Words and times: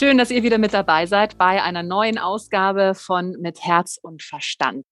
Schön, 0.00 0.16
dass 0.16 0.30
ihr 0.30 0.42
wieder 0.42 0.56
mit 0.56 0.72
dabei 0.72 1.04
seid 1.04 1.36
bei 1.36 1.62
einer 1.62 1.82
neuen 1.82 2.16
Ausgabe 2.16 2.94
von 2.94 3.32
Mit 3.38 3.62
Herz 3.62 3.98
und 4.00 4.22
Verstand. 4.22 4.86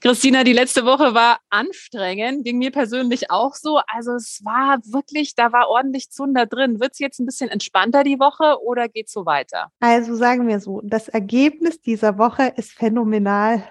Christina, 0.00 0.44
die 0.44 0.54
letzte 0.54 0.86
Woche 0.86 1.12
war 1.12 1.40
anstrengend, 1.50 2.42
ging 2.42 2.56
mir 2.56 2.70
persönlich 2.70 3.30
auch 3.30 3.54
so. 3.54 3.80
Also 3.86 4.12
es 4.12 4.40
war 4.46 4.78
wirklich, 4.86 5.34
da 5.34 5.52
war 5.52 5.68
ordentlich 5.68 6.10
Zunder 6.10 6.46
drin. 6.46 6.80
Wird 6.80 6.92
es 6.92 7.00
jetzt 7.00 7.20
ein 7.20 7.26
bisschen 7.26 7.50
entspannter 7.50 8.02
die 8.02 8.18
Woche 8.18 8.56
oder 8.64 8.88
geht 8.88 9.08
es 9.08 9.12
so 9.12 9.26
weiter? 9.26 9.72
Also 9.80 10.14
sagen 10.14 10.48
wir 10.48 10.58
so, 10.58 10.80
das 10.82 11.08
Ergebnis 11.08 11.82
dieser 11.82 12.16
Woche 12.16 12.54
ist 12.56 12.72
phänomenal. 12.72 13.62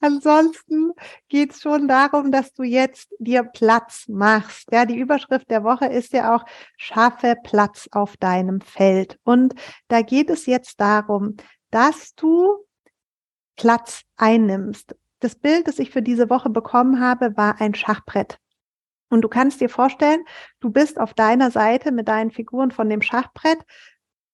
Ansonsten 0.00 0.92
geht 1.28 1.52
es 1.52 1.60
schon 1.60 1.88
darum, 1.88 2.30
dass 2.30 2.52
du 2.52 2.62
jetzt 2.62 3.12
dir 3.18 3.42
Platz 3.42 4.06
machst. 4.08 4.68
Ja, 4.70 4.84
die 4.84 4.98
Überschrift 4.98 5.50
der 5.50 5.64
Woche 5.64 5.86
ist 5.86 6.12
ja 6.12 6.36
auch, 6.36 6.44
schaffe 6.76 7.36
Platz 7.42 7.88
auf 7.90 8.16
deinem 8.16 8.60
Feld. 8.60 9.18
Und 9.24 9.54
da 9.88 10.02
geht 10.02 10.30
es 10.30 10.46
jetzt 10.46 10.80
darum, 10.80 11.36
dass 11.70 12.14
du 12.14 12.64
Platz 13.56 14.02
einnimmst. 14.16 14.94
Das 15.20 15.34
Bild, 15.34 15.66
das 15.66 15.80
ich 15.80 15.90
für 15.90 16.02
diese 16.02 16.30
Woche 16.30 16.48
bekommen 16.48 17.00
habe, 17.00 17.36
war 17.36 17.60
ein 17.60 17.74
Schachbrett. 17.74 18.38
Und 19.10 19.22
du 19.22 19.28
kannst 19.28 19.60
dir 19.60 19.68
vorstellen, 19.68 20.24
du 20.60 20.70
bist 20.70 21.00
auf 21.00 21.14
deiner 21.14 21.50
Seite 21.50 21.90
mit 21.92 22.08
deinen 22.08 22.30
Figuren 22.30 22.70
von 22.70 22.88
dem 22.88 23.02
Schachbrett 23.02 23.58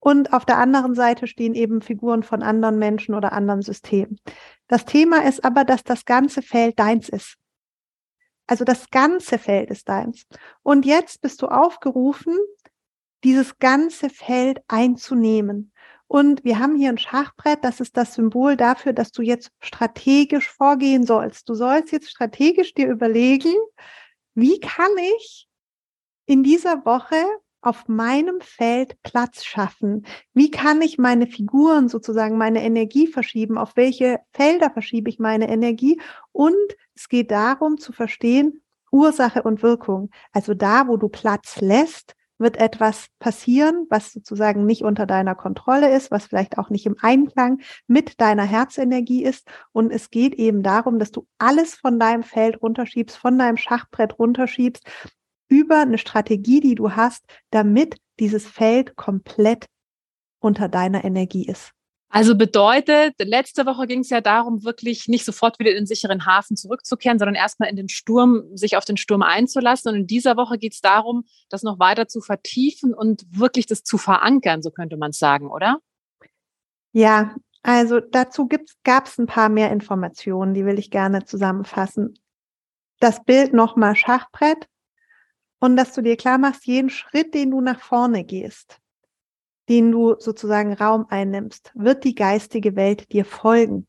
und 0.05 0.35
auf 0.35 0.45
der 0.45 0.59
anderen 0.59 0.95
Seite 0.95 1.27
stehen 1.27 1.55
eben 1.55 1.81
Figuren 1.81 2.23
von 2.23 2.43
anderen 2.43 2.79
Menschen 2.79 3.15
oder 3.15 3.33
anderen 3.33 3.63
Systemen. 3.63 4.19
Das 4.69 4.85
Thema 4.85 5.25
ist 5.25 5.45
aber, 5.45 5.65
dass 5.65 5.85
das 5.85 6.05
ganze 6.05 6.43
Feld 6.43 6.79
deins 6.79 7.09
ist. 7.09 7.37
Also 8.47 8.65
das 8.65 8.91
ganze 8.91 9.39
Feld 9.39 9.71
ist 9.71 9.89
deins. 9.89 10.27
Und 10.63 10.85
jetzt 10.85 11.23
bist 11.23 11.41
du 11.43 11.47
aufgerufen, 11.49 12.37
dieses 13.25 13.59
ganze 13.59 14.11
Feld 14.11 14.63
einzunehmen. 14.69 15.73
Und 16.07 16.45
wir 16.45 16.59
haben 16.59 16.77
hier 16.77 16.91
ein 16.91 16.99
Schachbrett, 16.99 17.65
das 17.65 17.81
ist 17.81 17.97
das 17.97 18.15
Symbol 18.15 18.57
dafür, 18.57 18.93
dass 18.93 19.11
du 19.11 19.23
jetzt 19.23 19.51
strategisch 19.61 20.51
vorgehen 20.51 21.07
sollst. 21.07 21.49
Du 21.49 21.55
sollst 21.55 21.93
jetzt 21.93 22.11
strategisch 22.11 22.75
dir 22.75 22.89
überlegen, 22.89 23.55
wie 24.35 24.61
kann 24.61 24.91
ich 25.17 25.49
in 26.27 26.43
dieser 26.43 26.85
Woche 26.85 27.17
auf 27.65 27.89
meinem 27.89 28.41
Feld 28.41 29.03
Platz 29.03 29.45
schaffen? 29.45 30.07
Wie 30.33 30.51
kann 30.51 30.83
ich 30.83 30.99
meine 30.99 31.27
Figuren 31.27 31.89
sozusagen, 31.89 32.39
meine 32.39 32.63
Energie 32.63 33.07
verschieben? 33.07 33.59
Auf 33.59 33.77
welche 33.77 34.21
Felder 34.33 34.71
verschiebe 34.71 35.11
ich 35.11 35.19
meine 35.19 35.49
Energie? 35.49 36.01
Und 36.33 36.55
es 36.95 37.09
geht 37.09 37.31
darum 37.31 37.79
zu 37.79 37.93
verstehen, 37.93 38.63
Ursache 38.91 39.43
und 39.43 39.63
Wirkung. 39.63 40.11
Also 40.33 40.55
da, 40.55 40.87
wo 40.87 40.97
du 40.97 41.09
Platz 41.09 41.61
lässt, 41.61 42.15
wird 42.39 42.57
etwas 42.57 43.07
passieren, 43.19 43.87
was 43.91 44.13
sozusagen 44.13 44.67
nicht 44.67 44.83
unter 44.83 45.07
deiner 45.07 45.35
Kontrolle 45.35 45.95
ist, 45.95 46.11
was 46.11 46.27
vielleicht 46.27 46.59
auch 46.59 46.69
nicht 46.69 46.87
im 46.87 46.97
Einklang 47.01 47.61
mit 47.87 48.21
deiner 48.21 48.45
Herzenergie 48.45 49.25
ist. 49.25 49.49
Und 49.73 49.91
es 49.91 50.11
geht 50.11 50.35
eben 50.35 50.63
darum, 50.63 50.99
dass 50.99 51.11
du 51.11 51.27
alles 51.39 51.75
von 51.75 51.99
deinem 51.99 52.23
Feld 52.23 52.61
runterschiebst, 52.61 53.17
von 53.17 53.39
deinem 53.39 53.57
Schachbrett 53.57 54.19
runterschiebst 54.19 54.85
über 55.55 55.83
eine 55.83 55.99
Strategie, 55.99 56.61
die 56.61 56.75
du 56.75 56.93
hast, 56.93 57.25
damit 57.51 57.97
dieses 58.19 58.47
Feld 58.47 58.97
komplett 58.97 59.67
unter 60.41 60.69
deiner 60.69 61.05
Energie 61.05 61.47
ist. 61.47 61.71
Also 62.09 62.37
bedeutet, 62.37 63.15
letzte 63.19 63.67
Woche 63.67 63.87
ging 63.87 64.01
es 64.01 64.11
ja 64.11 64.21
darum, 64.21 64.63
wirklich 64.63 65.09
nicht 65.09 65.25
sofort 65.25 65.59
wieder 65.59 65.71
in 65.71 65.79
den 65.79 65.87
sicheren 65.87 66.27
Hafen 66.27 66.57
zurückzukehren, 66.57 67.19
sondern 67.19 67.35
erstmal 67.35 67.69
in 67.69 67.77
den 67.77 67.89
Sturm, 67.89 68.57
sich 68.57 68.77
auf 68.77 68.85
den 68.85 68.97
Sturm 68.97 69.23
einzulassen. 69.23 69.93
Und 69.93 70.01
in 70.01 70.07
dieser 70.07 70.37
Woche 70.37 70.59
geht 70.59 70.75
es 70.75 70.81
darum, 70.81 71.25
das 71.49 71.63
noch 71.63 71.79
weiter 71.79 72.07
zu 72.07 72.21
vertiefen 72.21 72.95
und 72.95 73.25
wirklich 73.31 73.67
das 73.67 73.83
zu 73.83 73.99
verankern, 73.99 74.63
so 74.63 74.71
könnte 74.71 74.97
man 74.97 75.11
es 75.11 75.19
sagen, 75.19 75.51
oder? 75.51 75.79
Ja, 76.93 77.35
also 77.63 77.99
dazu 77.99 78.49
gab 78.85 79.07
es 79.07 79.19
ein 79.19 79.27
paar 79.27 79.49
mehr 79.49 79.73
Informationen, 79.73 80.55
die 80.55 80.67
will 80.67 80.79
ich 80.79 80.91
gerne 80.91 81.25
zusammenfassen. 81.25 82.15
Das 83.01 83.25
Bild 83.25 83.53
nochmal 83.55 83.97
Schachbrett 83.97 84.69
und 85.65 85.77
dass 85.77 85.95
du 85.95 86.03
dir 86.03 86.19
klar 86.19 86.37
machst, 86.37 86.67
jeden 86.67 86.91
Schritt, 86.91 87.33
den 87.33 87.51
du 87.51 87.63
nach 87.63 87.81
vorne 87.81 88.23
gehst, 88.23 88.83
den 89.71 89.93
du 89.93 90.15
sozusagen 90.19 90.75
Raum 90.75 91.07
einnimmst, 91.09 91.73
wird 91.75 92.05
die 92.05 92.15
geistige 92.15 92.77
Welt 92.77 93.11
dir 93.13 93.25
folgen. 93.25 93.87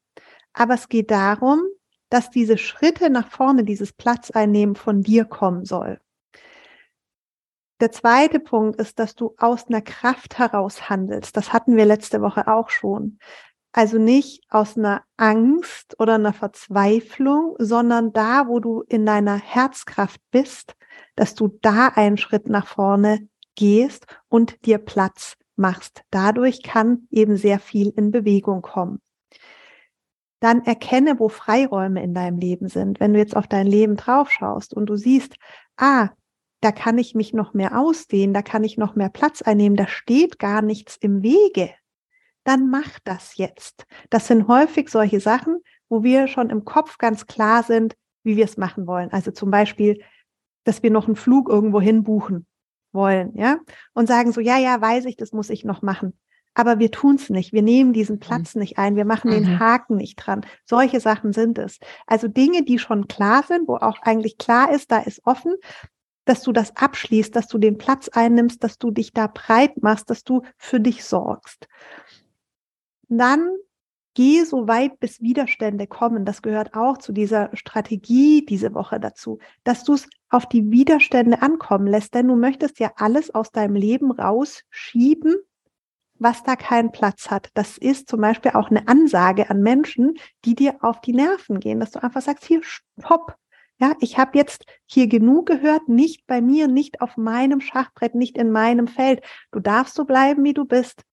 Aber 0.53 0.75
es 0.75 0.87
geht 0.87 1.11
darum, 1.11 1.63
dass 2.07 2.29
diese 2.29 2.57
Schritte 2.57 3.09
nach 3.09 3.29
vorne, 3.29 3.65
dieses 3.65 3.91
Platz 3.91 4.31
einnehmen 4.31 4.77
von 4.77 5.01
dir 5.01 5.25
kommen 5.25 5.65
soll. 5.65 5.99
Der 7.81 7.91
zweite 7.91 8.39
Punkt 8.39 8.79
ist, 8.79 8.97
dass 8.97 9.13
du 9.15 9.35
aus 9.37 9.67
einer 9.67 9.81
Kraft 9.81 10.37
heraus 10.37 10.89
handelst. 10.89 11.35
Das 11.35 11.51
hatten 11.51 11.75
wir 11.75 11.83
letzte 11.83 12.21
Woche 12.21 12.47
auch 12.47 12.69
schon. 12.69 13.19
Also 13.77 13.97
nicht 13.97 14.41
aus 14.49 14.77
einer 14.77 15.03
Angst 15.17 15.99
oder 15.99 16.15
einer 16.15 16.31
Verzweiflung, 16.31 17.57
sondern 17.59 18.13
da, 18.13 18.47
wo 18.47 18.61
du 18.61 18.83
in 18.87 19.05
deiner 19.05 19.35
Herzkraft 19.35 20.21
bist, 20.31 20.77
dass 21.17 21.35
du 21.35 21.49
da 21.61 21.89
einen 21.89 22.15
Schritt 22.15 22.47
nach 22.47 22.67
vorne 22.67 23.27
gehst 23.55 24.05
und 24.29 24.65
dir 24.65 24.77
Platz 24.77 25.35
machst. 25.57 26.03
Dadurch 26.09 26.63
kann 26.63 27.09
eben 27.11 27.35
sehr 27.35 27.59
viel 27.59 27.89
in 27.97 28.11
Bewegung 28.11 28.61
kommen. 28.61 29.01
Dann 30.39 30.63
erkenne, 30.63 31.19
wo 31.19 31.27
Freiräume 31.27 32.01
in 32.01 32.13
deinem 32.13 32.39
Leben 32.39 32.69
sind. 32.69 33.01
Wenn 33.01 33.11
du 33.11 33.19
jetzt 33.19 33.35
auf 33.35 33.47
dein 33.47 33.67
Leben 33.67 33.97
draufschaust 33.97 34.73
und 34.73 34.85
du 34.85 34.95
siehst, 34.95 35.35
ah, 35.75 36.11
da 36.61 36.71
kann 36.71 36.97
ich 36.97 37.13
mich 37.13 37.33
noch 37.33 37.53
mehr 37.53 37.77
ausdehnen, 37.77 38.33
da 38.33 38.41
kann 38.41 38.63
ich 38.63 38.77
noch 38.77 38.95
mehr 38.95 39.09
Platz 39.09 39.41
einnehmen, 39.41 39.75
da 39.75 39.87
steht 39.87 40.39
gar 40.39 40.61
nichts 40.61 40.95
im 40.95 41.23
Wege 41.23 41.73
dann 42.45 42.69
mach 42.69 42.99
das 43.03 43.35
jetzt. 43.37 43.85
Das 44.09 44.27
sind 44.27 44.47
häufig 44.47 44.89
solche 44.89 45.19
Sachen, 45.19 45.57
wo 45.89 46.03
wir 46.03 46.27
schon 46.27 46.49
im 46.49 46.63
Kopf 46.63 46.97
ganz 46.97 47.25
klar 47.25 47.63
sind, 47.63 47.97
wie 48.23 48.37
wir 48.37 48.45
es 48.45 48.55
machen 48.55 48.87
wollen. 48.87 49.11
Also 49.11 49.31
zum 49.31 49.51
Beispiel, 49.51 50.01
dass 50.63 50.83
wir 50.83 50.91
noch 50.91 51.07
einen 51.07 51.15
Flug 51.15 51.49
irgendwo 51.49 51.81
hin 51.81 52.03
buchen 52.03 52.45
wollen, 52.91 53.35
ja, 53.35 53.57
und 53.93 54.07
sagen 54.07 54.31
so, 54.31 54.39
ja, 54.39 54.57
ja, 54.57 54.79
weiß 54.79 55.05
ich, 55.05 55.17
das 55.17 55.33
muss 55.33 55.49
ich 55.49 55.65
noch 55.65 55.81
machen. 55.81 56.17
Aber 56.53 56.79
wir 56.79 56.89
tun 56.89 57.15
es 57.15 57.29
nicht. 57.29 57.51
Wir 57.51 57.61
nehmen 57.61 57.91
diesen 57.91 58.15
mhm. 58.15 58.19
Platz 58.21 58.55
mhm. 58.55 58.61
nicht 58.61 58.77
ein. 58.77 58.95
Wir 58.95 59.03
machen 59.03 59.31
mhm. 59.31 59.35
den 59.35 59.59
Haken 59.59 59.97
nicht 59.97 60.15
dran. 60.15 60.45
Solche 60.63 61.01
Sachen 61.01 61.33
sind 61.33 61.57
es. 61.57 61.79
Also 62.07 62.29
Dinge, 62.29 62.63
die 62.63 62.79
schon 62.79 63.07
klar 63.07 63.43
sind, 63.43 63.67
wo 63.67 63.75
auch 63.75 63.99
eigentlich 64.01 64.37
klar 64.37 64.71
ist, 64.71 64.91
da 64.91 64.99
ist 64.99 65.21
offen, 65.25 65.53
dass 66.23 66.43
du 66.43 66.53
das 66.53 66.75
abschließt, 66.77 67.35
dass 67.35 67.47
du 67.47 67.57
den 67.57 67.77
Platz 67.77 68.07
einnimmst, 68.07 68.63
dass 68.63 68.77
du 68.77 68.89
dich 68.89 69.11
da 69.11 69.27
breit 69.27 69.81
machst, 69.83 70.09
dass 70.09 70.23
du 70.23 70.43
für 70.57 70.79
dich 70.79 71.03
sorgst 71.03 71.67
dann 73.09 73.49
geh 74.15 74.43
so 74.43 74.67
weit, 74.67 74.99
bis 74.99 75.21
Widerstände 75.21 75.85
kommen. 75.85 76.25
Das 76.25 76.41
gehört 76.41 76.73
auch 76.73 76.97
zu 76.97 77.11
dieser 77.11 77.49
Strategie 77.53 78.45
diese 78.45 78.73
Woche 78.73 78.99
dazu, 78.99 79.39
dass 79.63 79.83
du 79.83 79.93
es 79.93 80.07
auf 80.29 80.47
die 80.47 80.71
Widerstände 80.71 81.41
ankommen 81.41 81.85
lässt, 81.85 82.15
denn 82.15 82.27
du 82.27 82.35
möchtest 82.35 82.79
ja 82.79 82.91
alles 82.95 83.33
aus 83.35 83.51
deinem 83.51 83.75
Leben 83.75 84.11
rausschieben, 84.11 85.35
was 86.17 86.43
da 86.43 86.55
keinen 86.55 86.91
Platz 86.91 87.29
hat. 87.29 87.49
Das 87.53 87.77
ist 87.77 88.09
zum 88.09 88.21
Beispiel 88.21 88.51
auch 88.51 88.69
eine 88.69 88.87
Ansage 88.87 89.49
an 89.49 89.61
Menschen, 89.61 90.13
die 90.45 90.55
dir 90.55 90.77
auf 90.81 91.01
die 91.01 91.13
Nerven 91.13 91.59
gehen, 91.59 91.79
dass 91.79 91.91
du 91.91 92.01
einfach 92.01 92.21
sagst, 92.21 92.45
hier, 92.45 92.61
stopp. 92.63 93.35
Ja, 93.77 93.93
ich 93.99 94.17
habe 94.17 94.37
jetzt 94.37 94.63
hier 94.85 95.07
genug 95.07 95.47
gehört, 95.47 95.89
nicht 95.89 96.25
bei 96.27 96.39
mir, 96.39 96.69
nicht 96.69 97.01
auf 97.01 97.17
meinem 97.17 97.59
Schachbrett, 97.59 98.15
nicht 98.15 98.37
in 98.37 98.53
meinem 98.53 98.87
Feld. 98.87 99.21
Du 99.51 99.59
darfst 99.59 99.95
so 99.95 100.05
bleiben, 100.05 100.45
wie 100.45 100.53
du 100.53 100.63
bist 100.63 101.03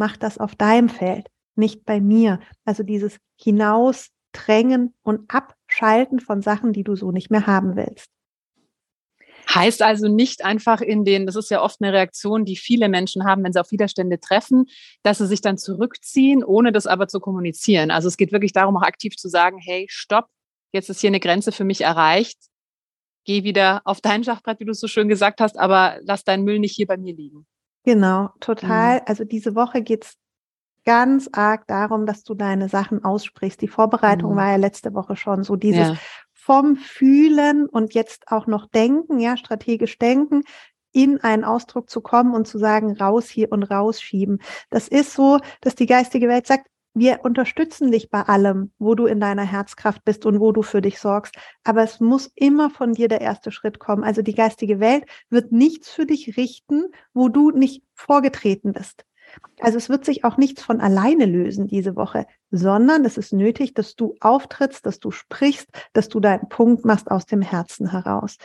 mach 0.00 0.16
das 0.16 0.38
auf 0.38 0.56
deinem 0.56 0.88
Feld, 0.88 1.28
nicht 1.56 1.84
bei 1.84 2.00
mir. 2.00 2.40
Also 2.64 2.82
dieses 2.82 3.18
Hinausdrängen 3.36 4.94
und 5.02 5.30
Abschalten 5.30 6.20
von 6.20 6.40
Sachen, 6.40 6.72
die 6.72 6.84
du 6.84 6.96
so 6.96 7.12
nicht 7.12 7.30
mehr 7.30 7.46
haben 7.46 7.76
willst. 7.76 8.08
Heißt 9.54 9.82
also 9.82 10.08
nicht 10.08 10.42
einfach 10.42 10.80
in 10.80 11.04
den, 11.04 11.26
das 11.26 11.36
ist 11.36 11.50
ja 11.50 11.60
oft 11.60 11.82
eine 11.82 11.92
Reaktion, 11.92 12.46
die 12.46 12.56
viele 12.56 12.88
Menschen 12.88 13.24
haben, 13.24 13.44
wenn 13.44 13.52
sie 13.52 13.60
auf 13.60 13.72
Widerstände 13.72 14.18
treffen, 14.18 14.66
dass 15.02 15.18
sie 15.18 15.26
sich 15.26 15.42
dann 15.42 15.58
zurückziehen, 15.58 16.42
ohne 16.42 16.72
das 16.72 16.86
aber 16.86 17.06
zu 17.06 17.20
kommunizieren. 17.20 17.90
Also 17.90 18.08
es 18.08 18.16
geht 18.16 18.32
wirklich 18.32 18.52
darum, 18.52 18.78
auch 18.78 18.82
aktiv 18.82 19.16
zu 19.16 19.28
sagen, 19.28 19.58
hey, 19.58 19.86
stopp, 19.90 20.28
jetzt 20.72 20.88
ist 20.88 21.00
hier 21.00 21.08
eine 21.08 21.20
Grenze 21.20 21.52
für 21.52 21.64
mich 21.64 21.82
erreicht. 21.82 22.38
Geh 23.26 23.44
wieder 23.44 23.82
auf 23.84 24.00
dein 24.00 24.24
Schachbrett, 24.24 24.60
wie 24.60 24.64
du 24.64 24.72
es 24.72 24.80
so 24.80 24.88
schön 24.88 25.08
gesagt 25.08 25.42
hast, 25.42 25.58
aber 25.58 25.98
lass 26.04 26.24
deinen 26.24 26.44
Müll 26.44 26.58
nicht 26.58 26.74
hier 26.74 26.86
bei 26.86 26.96
mir 26.96 27.14
liegen. 27.14 27.46
Genau, 27.84 28.30
total. 28.40 28.96
Mhm. 28.96 29.02
Also 29.06 29.24
diese 29.24 29.54
Woche 29.54 29.82
geht's 29.82 30.16
ganz 30.84 31.28
arg 31.32 31.66
darum, 31.66 32.06
dass 32.06 32.24
du 32.24 32.34
deine 32.34 32.68
Sachen 32.68 33.04
aussprichst. 33.04 33.60
Die 33.60 33.68
Vorbereitung 33.68 34.32
mhm. 34.32 34.36
war 34.36 34.50
ja 34.50 34.56
letzte 34.56 34.94
Woche 34.94 35.16
schon 35.16 35.42
so 35.42 35.56
dieses 35.56 35.88
ja. 35.88 35.94
vom 36.32 36.76
Fühlen 36.76 37.66
und 37.66 37.94
jetzt 37.94 38.28
auch 38.28 38.46
noch 38.46 38.66
Denken, 38.66 39.18
ja, 39.18 39.36
strategisch 39.36 39.98
denken, 39.98 40.42
in 40.92 41.20
einen 41.20 41.44
Ausdruck 41.44 41.88
zu 41.88 42.00
kommen 42.00 42.34
und 42.34 42.48
zu 42.48 42.58
sagen, 42.58 42.96
raus 42.96 43.28
hier 43.28 43.52
und 43.52 43.62
rausschieben. 43.62 44.40
Das 44.70 44.88
ist 44.88 45.12
so, 45.12 45.38
dass 45.60 45.74
die 45.74 45.86
geistige 45.86 46.28
Welt 46.28 46.46
sagt, 46.46 46.66
wir 46.94 47.20
unterstützen 47.22 47.92
dich 47.92 48.10
bei 48.10 48.22
allem, 48.22 48.72
wo 48.78 48.94
du 48.94 49.06
in 49.06 49.20
deiner 49.20 49.44
Herzkraft 49.44 50.04
bist 50.04 50.26
und 50.26 50.40
wo 50.40 50.52
du 50.52 50.62
für 50.62 50.82
dich 50.82 50.98
sorgst. 50.98 51.34
Aber 51.62 51.82
es 51.82 52.00
muss 52.00 52.30
immer 52.34 52.70
von 52.70 52.94
dir 52.94 53.08
der 53.08 53.20
erste 53.20 53.52
Schritt 53.52 53.78
kommen. 53.78 54.02
Also 54.02 54.22
die 54.22 54.34
geistige 54.34 54.80
Welt 54.80 55.04
wird 55.28 55.52
nichts 55.52 55.90
für 55.90 56.06
dich 56.06 56.36
richten, 56.36 56.84
wo 57.14 57.28
du 57.28 57.50
nicht 57.50 57.84
vorgetreten 57.94 58.72
bist. 58.72 59.04
Also 59.60 59.78
es 59.78 59.88
wird 59.88 60.04
sich 60.04 60.24
auch 60.24 60.36
nichts 60.36 60.62
von 60.62 60.80
alleine 60.80 61.26
lösen 61.26 61.68
diese 61.68 61.94
Woche, 61.94 62.26
sondern 62.50 63.04
es 63.04 63.16
ist 63.16 63.32
nötig, 63.32 63.74
dass 63.74 63.94
du 63.94 64.16
auftrittst, 64.20 64.84
dass 64.84 64.98
du 64.98 65.12
sprichst, 65.12 65.68
dass 65.92 66.08
du 66.08 66.18
deinen 66.18 66.48
Punkt 66.48 66.84
machst 66.84 67.10
aus 67.10 67.26
dem 67.26 67.42
Herzen 67.42 67.90
heraus. 67.90 68.38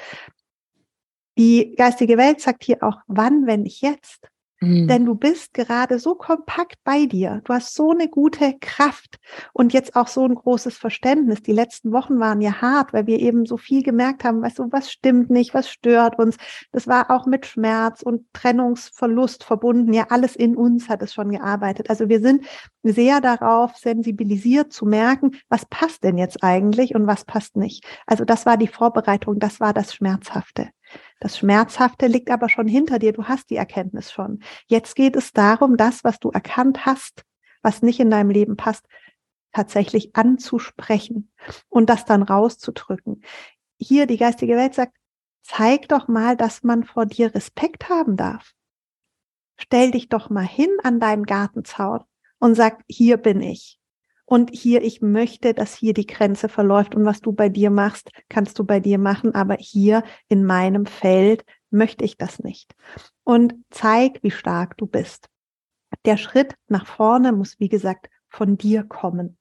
Die 1.37 1.73
geistige 1.75 2.17
Welt 2.17 2.39
sagt 2.39 2.63
hier 2.63 2.83
auch, 2.83 2.99
wann, 3.07 3.47
wenn 3.47 3.63
nicht 3.63 3.81
jetzt? 3.81 4.29
Mhm. 4.61 4.87
Denn 4.87 5.05
du 5.05 5.15
bist 5.15 5.53
gerade 5.53 5.99
so 5.99 6.15
kompakt 6.15 6.77
bei 6.83 7.05
dir. 7.05 7.41
Du 7.43 7.53
hast 7.53 7.75
so 7.75 7.91
eine 7.91 8.07
gute 8.07 8.55
Kraft 8.59 9.19
und 9.53 9.73
jetzt 9.73 9.95
auch 9.95 10.07
so 10.07 10.25
ein 10.25 10.35
großes 10.35 10.77
Verständnis. 10.77 11.41
Die 11.41 11.51
letzten 11.51 11.91
Wochen 11.91 12.19
waren 12.19 12.41
ja 12.41 12.61
hart, 12.61 12.93
weil 12.93 13.05
wir 13.05 13.19
eben 13.19 13.45
so 13.45 13.57
viel 13.57 13.83
gemerkt 13.83 14.23
haben, 14.23 14.41
weißt 14.41 14.59
du, 14.59 14.71
was 14.71 14.91
stimmt 14.91 15.29
nicht, 15.29 15.53
was 15.53 15.69
stört 15.69 16.17
uns. 16.17 16.37
Das 16.71 16.87
war 16.87 17.11
auch 17.11 17.25
mit 17.25 17.45
Schmerz 17.45 18.01
und 18.01 18.31
Trennungsverlust 18.33 19.43
verbunden. 19.43 19.93
Ja, 19.93 20.07
alles 20.09 20.35
in 20.35 20.55
uns 20.55 20.87
hat 20.87 21.01
es 21.01 21.13
schon 21.13 21.31
gearbeitet. 21.31 21.89
Also 21.89 22.07
wir 22.07 22.21
sind 22.21 22.45
sehr 22.83 23.19
darauf 23.19 23.75
sensibilisiert 23.75 24.71
zu 24.71 24.85
merken, 24.85 25.31
was 25.49 25.65
passt 25.65 26.03
denn 26.03 26.17
jetzt 26.17 26.43
eigentlich 26.43 26.95
und 26.95 27.07
was 27.07 27.25
passt 27.25 27.57
nicht. 27.57 27.85
Also 28.05 28.23
das 28.23 28.45
war 28.45 28.57
die 28.57 28.67
Vorbereitung, 28.67 29.39
das 29.39 29.59
war 29.59 29.73
das 29.73 29.93
Schmerzhafte. 29.93 30.69
Das 31.19 31.37
Schmerzhafte 31.37 32.07
liegt 32.07 32.29
aber 32.29 32.49
schon 32.49 32.67
hinter 32.67 32.99
dir. 32.99 33.13
Du 33.13 33.25
hast 33.25 33.49
die 33.49 33.55
Erkenntnis 33.55 34.11
schon. 34.11 34.43
Jetzt 34.67 34.95
geht 34.95 35.15
es 35.15 35.33
darum, 35.33 35.77
das, 35.77 36.03
was 36.03 36.19
du 36.19 36.29
erkannt 36.29 36.85
hast, 36.85 37.23
was 37.61 37.81
nicht 37.81 37.99
in 37.99 38.09
deinem 38.09 38.29
Leben 38.29 38.57
passt, 38.57 38.85
tatsächlich 39.51 40.15
anzusprechen 40.15 41.31
und 41.69 41.89
das 41.89 42.05
dann 42.05 42.23
rauszudrücken. 42.23 43.23
Hier 43.79 44.05
die 44.05 44.17
geistige 44.17 44.55
Welt 44.55 44.73
sagt, 44.73 44.95
zeig 45.43 45.87
doch 45.87 46.07
mal, 46.07 46.35
dass 46.35 46.63
man 46.63 46.83
vor 46.83 47.05
dir 47.05 47.33
Respekt 47.33 47.89
haben 47.89 48.17
darf. 48.17 48.51
Stell 49.57 49.91
dich 49.91 50.09
doch 50.09 50.29
mal 50.29 50.45
hin 50.45 50.69
an 50.83 50.99
deinen 50.99 51.25
Gartenzaun 51.25 52.01
und 52.39 52.55
sag, 52.55 52.83
hier 52.87 53.17
bin 53.17 53.41
ich. 53.41 53.79
Und 54.25 54.49
hier, 54.51 54.83
ich 54.83 55.01
möchte, 55.01 55.53
dass 55.53 55.75
hier 55.75 55.93
die 55.93 56.07
Grenze 56.07 56.49
verläuft 56.49 56.95
und 56.95 57.05
was 57.05 57.21
du 57.21 57.31
bei 57.31 57.47
dir 57.47 57.69
machst, 57.69 58.09
kannst 58.27 58.57
du 58.57 58.63
bei 58.63 58.79
dir 58.79 58.97
machen, 58.97 59.35
aber 59.35 59.55
hier 59.59 60.03
in 60.27 60.43
meinem 60.43 60.87
Feld 60.87 61.45
möchte 61.69 62.03
ich 62.03 62.17
das 62.17 62.39
nicht. 62.39 62.73
Und 63.23 63.53
zeig, 63.69 64.23
wie 64.23 64.31
stark 64.31 64.77
du 64.77 64.87
bist. 64.87 65.29
Der 66.05 66.17
Schritt 66.17 66.55
nach 66.67 66.87
vorne 66.87 67.31
muss, 67.31 67.59
wie 67.59 67.69
gesagt, 67.69 68.09
von 68.27 68.57
dir 68.57 68.83
kommen. 68.83 69.37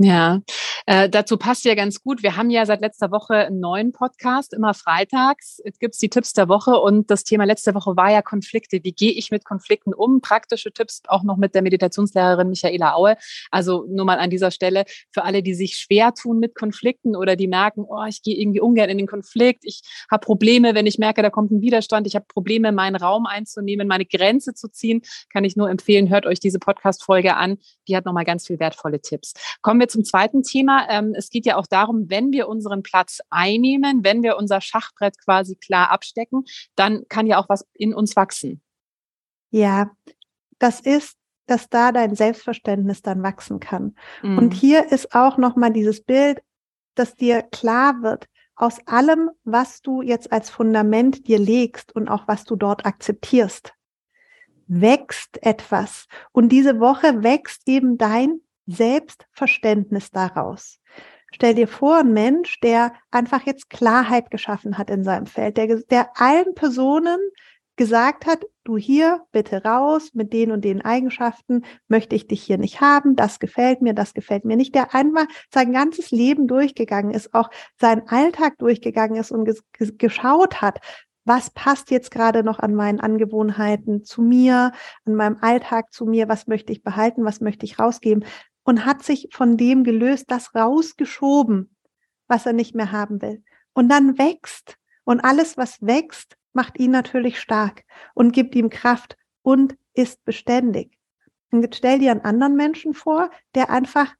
Ja, 0.00 0.42
äh, 0.86 1.08
dazu 1.08 1.36
passt 1.36 1.64
ja 1.64 1.74
ganz 1.74 2.00
gut. 2.00 2.22
Wir 2.22 2.36
haben 2.36 2.50
ja 2.50 2.64
seit 2.66 2.80
letzter 2.80 3.10
Woche 3.10 3.34
einen 3.34 3.58
neuen 3.58 3.90
Podcast, 3.90 4.54
immer 4.54 4.72
freitags. 4.72 5.60
Jetzt 5.64 5.80
gibt's 5.80 5.98
die 5.98 6.08
Tipps 6.08 6.32
der 6.34 6.48
Woche 6.48 6.78
und 6.78 7.10
das 7.10 7.24
Thema 7.24 7.42
letzte 7.42 7.74
Woche 7.74 7.96
war 7.96 8.12
ja 8.12 8.22
Konflikte. 8.22 8.78
Wie 8.84 8.92
gehe 8.92 9.10
ich 9.10 9.32
mit 9.32 9.44
Konflikten 9.44 9.92
um? 9.92 10.20
Praktische 10.20 10.70
Tipps 10.70 11.02
auch 11.08 11.24
noch 11.24 11.36
mit 11.36 11.56
der 11.56 11.62
Meditationslehrerin 11.62 12.48
Michaela 12.48 12.94
Aue. 12.94 13.16
Also 13.50 13.86
nur 13.88 14.06
mal 14.06 14.20
an 14.20 14.30
dieser 14.30 14.52
Stelle 14.52 14.84
für 15.10 15.24
alle, 15.24 15.42
die 15.42 15.54
sich 15.54 15.74
schwer 15.74 16.14
tun 16.14 16.38
mit 16.38 16.54
Konflikten 16.54 17.16
oder 17.16 17.34
die 17.34 17.48
merken, 17.48 17.84
oh, 17.88 18.04
ich 18.08 18.22
gehe 18.22 18.36
irgendwie 18.36 18.60
ungern 18.60 18.90
in 18.90 18.98
den 18.98 19.08
Konflikt. 19.08 19.64
Ich 19.64 19.82
habe 20.08 20.24
Probleme, 20.24 20.76
wenn 20.76 20.86
ich 20.86 20.98
merke, 20.98 21.22
da 21.22 21.30
kommt 21.30 21.50
ein 21.50 21.60
Widerstand. 21.60 22.06
Ich 22.06 22.14
habe 22.14 22.26
Probleme, 22.28 22.70
meinen 22.70 22.94
Raum 22.94 23.26
einzunehmen, 23.26 23.88
meine 23.88 24.06
Grenze 24.06 24.54
zu 24.54 24.68
ziehen. 24.68 25.02
Kann 25.32 25.42
ich 25.42 25.56
nur 25.56 25.68
empfehlen, 25.68 26.08
hört 26.08 26.24
euch 26.24 26.38
diese 26.38 26.60
Podcast-Folge 26.60 27.34
an. 27.34 27.58
Die 27.88 27.96
hat 27.96 28.04
nochmal 28.04 28.24
ganz 28.24 28.46
viel 28.46 28.60
wertvolle 28.60 29.00
Tipps. 29.00 29.32
Kommen 29.60 29.80
wir 29.80 29.87
zum 29.88 30.04
zweiten 30.04 30.42
Thema. 30.42 30.86
Ähm, 30.88 31.14
es 31.16 31.30
geht 31.30 31.46
ja 31.46 31.56
auch 31.56 31.66
darum, 31.66 32.08
wenn 32.08 32.32
wir 32.32 32.48
unseren 32.48 32.82
Platz 32.82 33.20
einnehmen, 33.30 34.04
wenn 34.04 34.22
wir 34.22 34.36
unser 34.36 34.60
Schachbrett 34.60 35.18
quasi 35.18 35.56
klar 35.56 35.90
abstecken, 35.90 36.44
dann 36.76 37.06
kann 37.08 37.26
ja 37.26 37.38
auch 37.38 37.48
was 37.48 37.66
in 37.74 37.94
uns 37.94 38.16
wachsen. 38.16 38.60
Ja, 39.50 39.90
das 40.58 40.80
ist, 40.80 41.16
dass 41.46 41.68
da 41.68 41.92
dein 41.92 42.14
Selbstverständnis 42.14 43.02
dann 43.02 43.22
wachsen 43.22 43.60
kann. 43.60 43.96
Mhm. 44.22 44.38
Und 44.38 44.50
hier 44.52 44.92
ist 44.92 45.14
auch 45.14 45.38
nochmal 45.38 45.72
dieses 45.72 46.02
Bild, 46.02 46.42
dass 46.94 47.16
dir 47.16 47.42
klar 47.42 48.02
wird, 48.02 48.26
aus 48.54 48.78
allem, 48.86 49.30
was 49.44 49.82
du 49.82 50.02
jetzt 50.02 50.32
als 50.32 50.50
Fundament 50.50 51.28
dir 51.28 51.38
legst 51.38 51.94
und 51.94 52.08
auch 52.08 52.26
was 52.26 52.44
du 52.44 52.56
dort 52.56 52.84
akzeptierst, 52.84 53.72
wächst 54.66 55.42
etwas. 55.42 56.06
Und 56.32 56.50
diese 56.50 56.80
Woche 56.80 57.22
wächst 57.22 57.62
eben 57.66 57.98
dein 57.98 58.40
Selbstverständnis 58.68 60.10
daraus. 60.10 60.78
Stell 61.32 61.54
dir 61.54 61.68
vor, 61.68 61.98
ein 61.98 62.12
Mensch, 62.12 62.60
der 62.60 62.92
einfach 63.10 63.44
jetzt 63.44 63.68
Klarheit 63.70 64.30
geschaffen 64.30 64.78
hat 64.78 64.90
in 64.90 65.04
seinem 65.04 65.26
Feld, 65.26 65.56
der, 65.56 65.76
der 65.90 66.10
allen 66.20 66.54
Personen 66.54 67.18
gesagt 67.76 68.26
hat, 68.26 68.44
du 68.64 68.76
hier 68.76 69.22
bitte 69.30 69.62
raus 69.62 70.10
mit 70.12 70.32
den 70.32 70.52
und 70.52 70.64
den 70.64 70.84
Eigenschaften, 70.84 71.64
möchte 71.86 72.16
ich 72.16 72.26
dich 72.26 72.42
hier 72.42 72.58
nicht 72.58 72.80
haben, 72.80 73.14
das 73.14 73.38
gefällt 73.38 73.82
mir, 73.82 73.94
das 73.94 74.14
gefällt 74.14 74.44
mir 74.44 74.56
nicht, 74.56 74.74
der 74.74 74.94
einmal 74.94 75.26
sein 75.52 75.72
ganzes 75.72 76.10
Leben 76.10 76.48
durchgegangen 76.48 77.14
ist, 77.14 77.32
auch 77.34 77.50
seinen 77.80 78.06
Alltag 78.08 78.58
durchgegangen 78.58 79.16
ist 79.16 79.30
und 79.30 79.48
geschaut 79.96 80.60
hat, 80.60 80.80
was 81.24 81.50
passt 81.50 81.90
jetzt 81.90 82.10
gerade 82.10 82.42
noch 82.42 82.58
an 82.58 82.74
meinen 82.74 83.00
Angewohnheiten 83.00 84.02
zu 84.02 84.22
mir, 84.22 84.72
an 85.04 85.14
meinem 85.14 85.36
Alltag 85.42 85.92
zu 85.92 86.06
mir, 86.06 86.28
was 86.28 86.46
möchte 86.46 86.72
ich 86.72 86.82
behalten, 86.82 87.24
was 87.24 87.40
möchte 87.40 87.66
ich 87.66 87.78
rausgeben 87.78 88.24
und 88.68 88.84
hat 88.84 89.02
sich 89.02 89.30
von 89.32 89.56
dem 89.56 89.82
gelöst, 89.82 90.26
das 90.28 90.54
rausgeschoben, 90.54 91.74
was 92.26 92.44
er 92.44 92.52
nicht 92.52 92.74
mehr 92.74 92.92
haben 92.92 93.22
will. 93.22 93.42
Und 93.72 93.88
dann 93.88 94.18
wächst. 94.18 94.76
Und 95.04 95.20
alles, 95.20 95.56
was 95.56 95.80
wächst, 95.80 96.36
macht 96.52 96.78
ihn 96.78 96.90
natürlich 96.90 97.40
stark 97.40 97.84
und 98.12 98.32
gibt 98.32 98.54
ihm 98.54 98.68
Kraft 98.68 99.16
und 99.40 99.74
ist 99.94 100.22
beständig. 100.26 100.98
Und 101.50 101.62
jetzt 101.62 101.78
stell 101.78 101.98
dir 101.98 102.10
einen 102.10 102.26
anderen 102.26 102.56
Menschen 102.56 102.92
vor, 102.92 103.30
der 103.54 103.70
einfach 103.70 104.14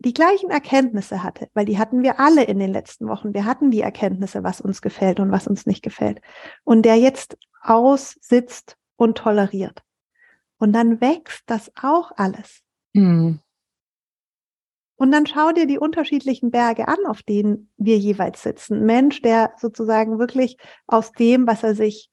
die 0.00 0.12
gleichen 0.12 0.50
Erkenntnisse 0.50 1.22
hatte, 1.22 1.48
weil 1.54 1.64
die 1.64 1.78
hatten 1.78 2.02
wir 2.02 2.18
alle 2.18 2.42
in 2.42 2.58
den 2.58 2.72
letzten 2.72 3.06
Wochen. 3.06 3.34
Wir 3.34 3.44
hatten 3.44 3.70
die 3.70 3.82
Erkenntnisse, 3.82 4.42
was 4.42 4.60
uns 4.60 4.82
gefällt 4.82 5.20
und 5.20 5.30
was 5.30 5.46
uns 5.46 5.64
nicht 5.64 5.84
gefällt. 5.84 6.20
Und 6.64 6.82
der 6.82 6.96
jetzt 6.96 7.38
aussitzt 7.62 8.76
und 8.96 9.16
toleriert. 9.16 9.84
Und 10.58 10.72
dann 10.72 11.00
wächst 11.00 11.44
das 11.46 11.70
auch 11.80 12.10
alles. 12.16 12.62
Mhm. 12.92 13.38
Und 14.96 15.12
dann 15.12 15.26
schau 15.26 15.52
dir 15.52 15.66
die 15.66 15.78
unterschiedlichen 15.78 16.50
Berge 16.50 16.88
an, 16.88 16.98
auf 17.06 17.22
denen 17.22 17.70
wir 17.76 17.98
jeweils 17.98 18.42
sitzen. 18.42 18.86
Mensch, 18.86 19.20
der 19.20 19.52
sozusagen 19.58 20.18
wirklich 20.18 20.56
aus 20.86 21.12
dem, 21.12 21.46
was 21.46 21.62
er 21.62 21.74
sich, 21.74 22.10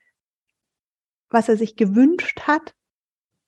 was 1.30 1.48
er 1.48 1.58
sich 1.58 1.76
gewünscht 1.76 2.42
hat, 2.42 2.74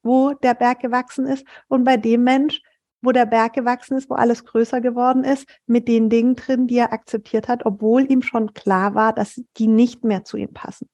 wo 0.03 0.33
der 0.33 0.53
Berg 0.53 0.79
gewachsen 0.79 1.25
ist, 1.25 1.45
und 1.67 1.83
bei 1.83 1.97
dem 1.97 2.23
Mensch, 2.23 2.61
wo 3.01 3.11
der 3.11 3.25
Berg 3.25 3.53
gewachsen 3.53 3.97
ist, 3.97 4.09
wo 4.09 4.15
alles 4.15 4.45
größer 4.45 4.79
geworden 4.79 5.23
ist, 5.23 5.45
mit 5.67 5.87
den 5.87 6.09
Dingen 6.09 6.35
drin, 6.35 6.67
die 6.67 6.77
er 6.77 6.93
akzeptiert 6.93 7.47
hat, 7.47 7.65
obwohl 7.65 8.09
ihm 8.09 8.21
schon 8.21 8.53
klar 8.53 8.95
war, 8.95 9.13
dass 9.13 9.41
die 9.57 9.67
nicht 9.67 10.03
mehr 10.03 10.23
zu 10.23 10.37
ihm 10.37 10.53
passen. 10.53 10.87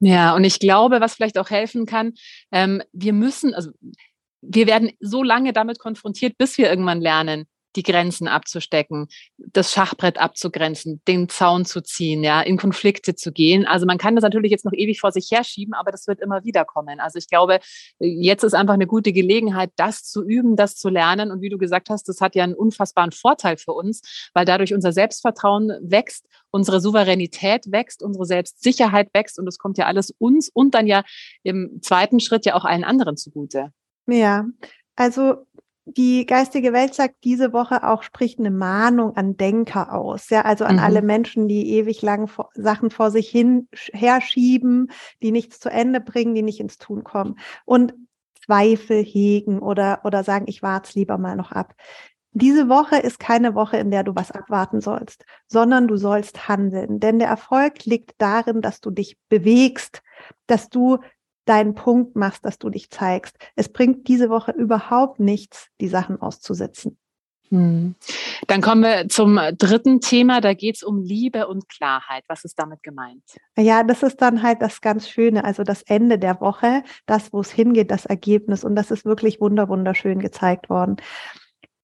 Ja, 0.00 0.34
und 0.34 0.44
ich 0.44 0.58
glaube, 0.58 1.00
was 1.00 1.14
vielleicht 1.14 1.38
auch 1.38 1.50
helfen 1.50 1.86
kann, 1.86 2.14
ähm, 2.52 2.82
wir 2.92 3.12
müssen, 3.12 3.54
also 3.54 3.70
wir 4.40 4.66
werden 4.66 4.90
so 5.00 5.22
lange 5.22 5.52
damit 5.52 5.78
konfrontiert, 5.78 6.36
bis 6.38 6.58
wir 6.58 6.68
irgendwann 6.68 7.00
lernen, 7.00 7.46
die 7.76 7.82
Grenzen 7.82 8.28
abzustecken, 8.28 9.08
das 9.38 9.72
Schachbrett 9.72 10.18
abzugrenzen, 10.18 11.00
den 11.06 11.28
Zaun 11.28 11.64
zu 11.64 11.82
ziehen, 11.82 12.24
ja, 12.24 12.40
in 12.40 12.56
Konflikte 12.56 13.14
zu 13.14 13.32
gehen. 13.32 13.66
Also 13.66 13.86
man 13.86 13.98
kann 13.98 14.16
das 14.16 14.22
natürlich 14.22 14.50
jetzt 14.50 14.64
noch 14.64 14.72
ewig 14.72 15.00
vor 15.00 15.12
sich 15.12 15.30
herschieben, 15.30 15.74
aber 15.74 15.92
das 15.92 16.06
wird 16.06 16.20
immer 16.20 16.44
wieder 16.44 16.64
kommen. 16.64 17.00
Also 17.00 17.18
ich 17.18 17.28
glaube, 17.28 17.60
jetzt 17.98 18.42
ist 18.42 18.54
einfach 18.54 18.74
eine 18.74 18.86
gute 18.86 19.12
Gelegenheit, 19.12 19.70
das 19.76 20.04
zu 20.04 20.24
üben, 20.24 20.56
das 20.56 20.76
zu 20.76 20.88
lernen. 20.88 21.30
Und 21.30 21.42
wie 21.42 21.48
du 21.48 21.58
gesagt 21.58 21.90
hast, 21.90 22.08
das 22.08 22.20
hat 22.20 22.34
ja 22.34 22.44
einen 22.44 22.54
unfassbaren 22.54 23.12
Vorteil 23.12 23.56
für 23.56 23.72
uns, 23.72 24.30
weil 24.34 24.44
dadurch 24.44 24.74
unser 24.74 24.92
Selbstvertrauen 24.92 25.72
wächst, 25.80 26.26
unsere 26.50 26.80
Souveränität 26.80 27.70
wächst, 27.70 28.02
unsere 28.02 28.24
Selbstsicherheit 28.24 29.10
wächst 29.12 29.38
und 29.38 29.46
das 29.46 29.58
kommt 29.58 29.78
ja 29.78 29.86
alles 29.86 30.10
uns 30.18 30.48
und 30.48 30.74
dann 30.74 30.86
ja 30.86 31.04
im 31.42 31.80
zweiten 31.82 32.20
Schritt 32.20 32.46
ja 32.46 32.54
auch 32.54 32.64
allen 32.64 32.84
anderen 32.84 33.16
zugute. 33.16 33.72
Ja, 34.06 34.46
also 34.94 35.46
die 35.86 36.26
geistige 36.26 36.72
Welt 36.72 36.94
sagt 36.94 37.14
diese 37.22 37.52
Woche 37.52 37.88
auch, 37.88 38.02
spricht 38.02 38.40
eine 38.40 38.50
Mahnung 38.50 39.16
an 39.16 39.36
Denker 39.36 39.94
aus. 39.94 40.30
Ja, 40.30 40.42
also 40.42 40.64
an 40.64 40.76
mhm. 40.76 40.82
alle 40.82 41.02
Menschen, 41.02 41.46
die 41.46 41.74
ewig 41.74 42.02
lang 42.02 42.26
vor, 42.26 42.50
Sachen 42.54 42.90
vor 42.90 43.12
sich 43.12 43.28
hin 43.28 43.68
herschieben, 43.92 44.90
die 45.22 45.30
nichts 45.30 45.60
zu 45.60 45.70
Ende 45.70 46.00
bringen, 46.00 46.34
die 46.34 46.42
nicht 46.42 46.58
ins 46.58 46.78
Tun 46.78 47.04
kommen. 47.04 47.38
Und 47.64 47.94
Zweifel 48.44 49.02
hegen 49.02 49.60
oder, 49.60 50.00
oder 50.04 50.24
sagen, 50.24 50.46
ich 50.48 50.60
warte 50.60 50.98
lieber 50.98 51.18
mal 51.18 51.36
noch 51.36 51.52
ab. 51.52 51.74
Diese 52.32 52.68
Woche 52.68 52.96
ist 52.96 53.18
keine 53.18 53.54
Woche, 53.54 53.76
in 53.78 53.90
der 53.90 54.02
du 54.02 54.14
was 54.14 54.30
abwarten 54.30 54.80
sollst, 54.80 55.24
sondern 55.46 55.88
du 55.88 55.96
sollst 55.96 56.48
handeln. 56.48 57.00
Denn 57.00 57.18
der 57.18 57.28
Erfolg 57.28 57.84
liegt 57.84 58.12
darin, 58.18 58.60
dass 58.60 58.80
du 58.80 58.90
dich 58.90 59.16
bewegst, 59.28 60.02
dass 60.46 60.68
du 60.68 60.98
deinen 61.46 61.74
Punkt 61.74 62.16
machst, 62.16 62.44
dass 62.44 62.58
du 62.58 62.68
dich 62.70 62.90
zeigst. 62.90 63.36
Es 63.54 63.68
bringt 63.70 64.08
diese 64.08 64.28
Woche 64.28 64.52
überhaupt 64.52 65.20
nichts, 65.20 65.68
die 65.80 65.88
Sachen 65.88 66.20
auszusitzen. 66.20 66.98
Hm. 67.50 67.94
Dann 68.48 68.60
kommen 68.60 68.82
wir 68.82 69.08
zum 69.08 69.38
dritten 69.56 70.00
Thema. 70.00 70.40
Da 70.40 70.54
geht 70.54 70.76
es 70.76 70.82
um 70.82 71.00
Liebe 71.02 71.46
und 71.46 71.68
Klarheit. 71.68 72.24
Was 72.28 72.44
ist 72.44 72.58
damit 72.58 72.82
gemeint? 72.82 73.22
Ja, 73.56 73.84
das 73.84 74.02
ist 74.02 74.20
dann 74.20 74.42
halt 74.42 74.62
das 74.62 74.80
ganz 74.80 75.08
Schöne, 75.08 75.44
also 75.44 75.62
das 75.62 75.82
Ende 75.82 76.18
der 76.18 76.40
Woche, 76.40 76.82
das, 77.06 77.32
wo 77.32 77.40
es 77.40 77.50
hingeht, 77.50 77.90
das 77.90 78.04
Ergebnis. 78.06 78.64
Und 78.64 78.74
das 78.74 78.90
ist 78.90 79.04
wirklich 79.04 79.40
wunder, 79.40 79.68
wunderschön 79.68 80.18
gezeigt 80.18 80.68
worden. 80.68 80.96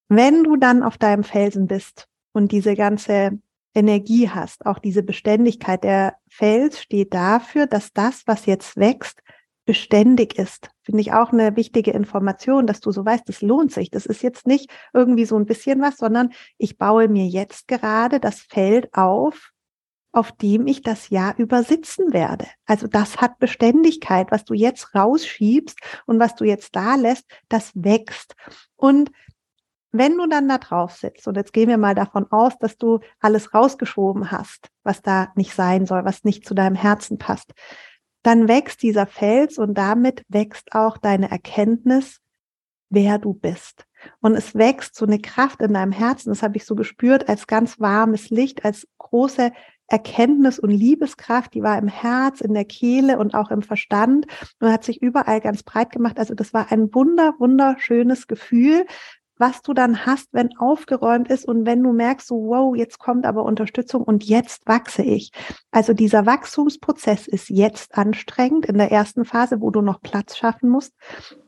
Wenn 0.09 0.45
du 0.45 0.57
dann 0.57 0.83
auf 0.83 0.99
deinem 0.99 1.25
Felsen 1.25 1.69
bist 1.69 2.09
und 2.33 2.53
diese 2.53 2.75
ganze 2.75 3.39
Energie 3.75 4.29
hast, 4.29 4.67
auch 4.67 4.79
diese 4.79 5.03
Beständigkeit, 5.03 5.85
der 5.85 6.17
Fels 6.29 6.81
steht 6.81 7.15
dafür, 7.15 7.67
dass 7.67 7.93
das, 7.93 8.23
was 8.27 8.47
jetzt 8.47 8.77
wächst, 8.77 9.23
beständig 9.65 10.39
ist. 10.39 10.71
Finde 10.83 11.01
ich 11.01 11.13
auch 11.13 11.33
eine 11.33 11.57
wichtige 11.57 11.93
Information, 11.93 12.67
dass 12.67 12.81
du 12.81 12.91
so 12.91 13.05
weißt, 13.05 13.29
das 13.29 13.43
lohnt 13.43 13.73
sich. 13.73 13.91
Das 13.91 14.07
ist 14.07 14.23
jetzt 14.23 14.47
nicht 14.47 14.71
irgendwie 14.93 15.25
so 15.25 15.37
ein 15.37 15.47
bisschen 15.47 15.81
was, 15.81 15.97
sondern 15.99 16.33
ich 16.59 16.79
baue 16.79 17.09
mir 17.09 17.27
jetzt 17.27 17.69
gerade 17.69 18.19
das 18.19 18.41
Feld 18.41 18.93
auf, 18.95 19.53
auf 20.13 20.33
dem 20.33 20.67
ich 20.67 20.83
das 20.83 21.09
Jahr 21.09 21.35
über 21.39 21.63
sitzen 21.63 22.13
werde. 22.13 22.47
Also 22.67 22.87
das 22.87 23.19
hat 23.19 23.39
Beständigkeit. 23.39 24.31
Was 24.31 24.45
du 24.45 24.55
jetzt 24.55 24.95
rausschiebst 24.95 25.79
und 26.07 26.19
was 26.19 26.35
du 26.35 26.45
jetzt 26.45 26.77
da 26.77 26.97
lässt, 26.97 27.25
das 27.49 27.73
wächst. 27.75 28.35
Und 28.77 29.11
wenn 29.93 30.17
du 30.17 30.27
dann 30.27 30.49
da 30.49 30.59
drauf 30.59 30.93
sitzt, 30.93 31.29
und 31.29 31.37
jetzt 31.37 31.53
gehen 31.53 31.69
wir 31.69 31.79
mal 31.79 31.95
davon 31.95 32.27
aus, 32.31 32.59
dass 32.59 32.79
du 32.79 33.01
alles 33.21 33.55
rausgeschoben 33.55 34.31
hast, 34.31 34.71
was 34.83 35.03
da 35.03 35.33
nicht 35.37 35.55
sein 35.55 35.87
soll, 35.87 36.05
was 36.05 36.25
nicht 36.25 36.47
zu 36.47 36.55
deinem 36.55 36.77
Herzen 36.77 37.19
passt, 37.19 37.53
dann 38.23 38.49
wächst 38.49 38.83
dieser 38.83 39.07
Fels 39.07 39.59
und 39.59 39.75
damit 39.75 40.25
wächst 40.29 40.75
auch 40.75 40.99
deine 40.99 41.31
Erkenntnis, 41.31 42.21
wer 42.91 43.19
du 43.19 43.35
bist. 43.35 43.87
Und 44.21 44.35
es 44.35 44.55
wächst 44.55 44.97
so 44.97 45.07
eine 45.07 45.21
Kraft 45.21 45.61
in 45.61 45.75
deinem 45.75 45.93
Herzen, 45.93 46.31
das 46.31 46.43
habe 46.43 46.57
ich 46.57 46.65
so 46.65 46.75
gespürt, 46.75 47.29
als 47.29 47.47
ganz 47.47 47.81
warmes 47.81 48.31
Licht, 48.31 48.65
als 48.65 48.87
große 48.99 49.53
Erkenntnis 49.87 50.59
und 50.59 50.71
Liebeskraft, 50.71 51.55
die 51.55 51.63
war 51.63 51.79
im 51.79 51.89
Herz, 51.89 52.41
in 52.41 52.55
der 52.55 52.65
Kehle 52.65 53.19
und 53.19 53.35
auch 53.35 53.51
im 53.51 53.63
Verstand 53.63 54.27
und 54.61 54.73
hat 54.73 54.85
sich 54.85 55.03
überall 55.03 55.41
ganz 55.41 55.63
breit 55.63 55.91
gemacht. 55.91 56.19
Also 56.19 56.35
das 56.35 56.55
war 56.55 56.73
ein 56.73 56.95
wunder, 56.95 57.35
wunderschönes 57.39 58.27
Gefühl, 58.27 58.87
was 59.37 59.63
du 59.63 59.73
dann 59.73 60.07
hast, 60.07 60.29
wenn 60.33 60.57
aufgeräumt 60.57 61.29
ist 61.29 61.45
und 61.47 61.67
wenn 61.67 61.83
du 61.83 61.93
merkst, 61.93 62.29
so, 62.29 62.37
wow, 62.37 62.77
jetzt 62.77 62.99
kommt 62.99 63.27
aber 63.27 63.45
Unterstützung 63.45 64.03
und 64.03 64.25
jetzt 64.25 64.67
wachse 64.67 65.03
ich. 65.03 65.33
Also 65.71 65.95
dieser 65.95 66.27
Wachstumsprozess 66.27 67.27
ist 67.27 67.49
jetzt 67.49 67.97
anstrengend 67.97 68.67
in 68.67 68.79
der 68.79 68.93
ersten 68.93 69.25
Phase, 69.25 69.61
wo 69.61 69.71
du 69.71 69.81
noch 69.81 70.01
Platz 70.01 70.37
schaffen 70.37 70.69
musst. 70.69 70.95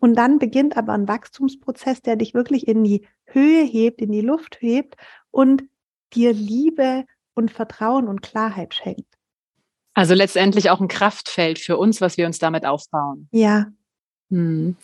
Und 0.01 0.17
dann 0.17 0.39
beginnt 0.39 0.77
aber 0.77 0.93
ein 0.93 1.09
Wachstumsprozess, 1.09 2.03
der 2.03 2.17
dich 2.17 2.35
wirklich 2.35 2.67
in 2.67 2.85
die 2.85 3.07
Höhe 3.27 3.63
hebt, 3.63 4.01
in 4.01 4.13
die 4.13 4.23
Luft 4.23 4.59
hebt 4.61 4.97
und 5.31 5.65
dir 6.15 6.33
Liebe 6.33 7.05
und 7.35 7.51
Vertrauen 7.51 8.09
und 8.09 8.23
Klarheit 8.23 8.75
schenkt. 8.75 9.15
Also 9.95 10.15
letztendlich 10.15 10.71
auch 10.71 10.81
ein 10.81 10.89
Kraftfeld 10.89 11.59
für 11.59 11.77
uns, 11.77 12.01
was 12.01 12.17
wir 12.17 12.27
uns 12.27 12.39
damit 12.39 12.67
aufbauen. 12.67 13.29
Ja, 13.31 13.67
hm. 14.31 14.77